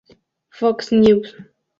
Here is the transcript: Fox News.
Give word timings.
Fox 0.49 0.91
News. 0.91 1.35